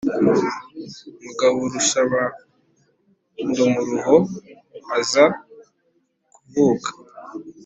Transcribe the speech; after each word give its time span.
mugaburushabandumuruho 1.23 4.17
aza 4.97 5.25
kuvuka 6.33 6.89